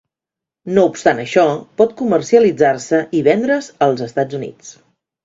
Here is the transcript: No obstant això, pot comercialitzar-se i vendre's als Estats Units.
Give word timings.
No 0.77 0.85
obstant 0.91 1.19
això, 1.23 1.43
pot 1.81 1.93
comercialitzar-se 1.99 3.03
i 3.21 3.21
vendre's 3.29 3.69
als 3.89 4.03
Estats 4.07 4.39
Units. 4.39 4.73